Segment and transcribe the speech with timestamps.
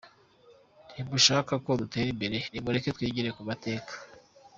[0.91, 3.93] Ntimushakako dutera imbere ntimureke twigire ku mateka.